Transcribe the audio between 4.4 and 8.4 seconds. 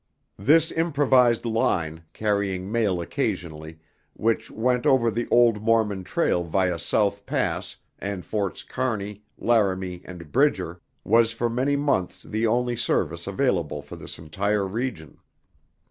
went over the old Mormon trail via South Pass, and